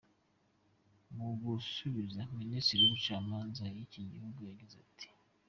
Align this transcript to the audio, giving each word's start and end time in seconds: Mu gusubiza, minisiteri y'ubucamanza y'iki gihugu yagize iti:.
Mu 1.15 1.29
gusubiza, 1.43 2.19
minisiteri 2.39 2.79
y'ubucamanza 2.83 3.63
y'iki 3.75 4.01
gihugu 4.11 4.39
yagize 4.49 4.77
iti:. 4.87 5.07